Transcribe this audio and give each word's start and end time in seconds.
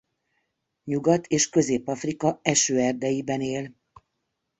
Nyugat- 0.83 1.27
és 1.27 1.49
Közép-Afrika 1.49 2.39
esőerdeiben 2.41 3.41
él. 3.41 3.75